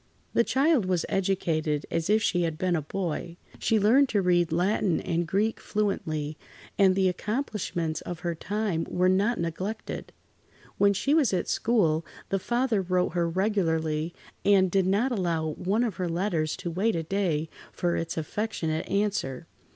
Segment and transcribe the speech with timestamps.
[0.33, 3.37] The child was educated as if she had been a boy.
[3.59, 6.39] She learned to read Latin and Greek fluently,
[6.75, 10.07] and the accomplishments of her time were not neglected.
[10.07, 10.13] [Pg
[10.79, 15.83] 67]When she was at school, the father wrote her regularly, and did not allow one
[15.83, 19.45] of her letters to wait a day for its affectionate answer.